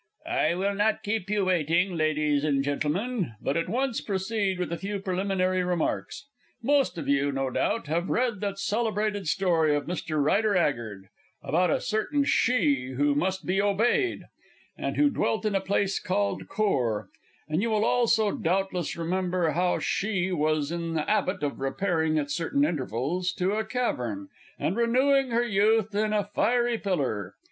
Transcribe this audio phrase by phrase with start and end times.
[0.25, 4.77] I will not keep you waiting, Ladies and Gentlemen, but at once proceed with a
[4.77, 6.25] few preliminary remarks.
[6.63, 10.19] Most of you, no doubt, have read that celebrated story by Mr.
[10.19, 11.05] Rider 'Aggard,
[11.43, 14.23] about a certain She who must be obeyed,
[14.75, 17.05] and who dwelt in a place called Kôr,
[17.47, 22.31] and you will also doubtless remember how she was in the 'abit of repairing at
[22.31, 27.35] certain intervals, to a cavern, and renooing her youth in a fiery piller.